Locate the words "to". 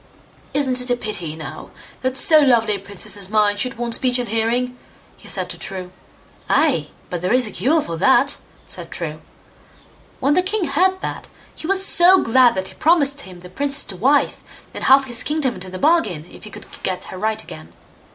5.51-5.59, 13.83-13.95